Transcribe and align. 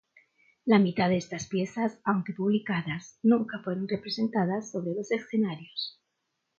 La 0.65 0.79
mitad 0.79 1.09
de 1.09 1.17
estas 1.17 1.45
piezas, 1.47 1.99
aunque 2.05 2.33
publicadas, 2.33 3.19
nunca 3.21 3.59
fueron 3.63 3.87
representadas 3.87 4.71
sobre 4.71 4.95
los 4.95 5.11
escenarios. 5.11 6.01